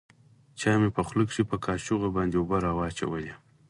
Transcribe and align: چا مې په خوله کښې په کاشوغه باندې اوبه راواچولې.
چا 0.59 0.71
مې 0.79 0.89
په 0.95 1.01
خوله 1.07 1.23
کښې 1.29 1.43
په 1.51 1.57
کاشوغه 1.65 2.07
باندې 2.15 2.35
اوبه 2.37 2.57
راواچولې. 2.65 3.33